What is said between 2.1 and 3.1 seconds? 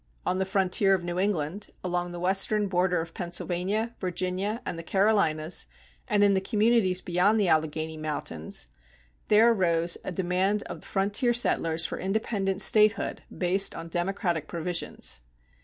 the western border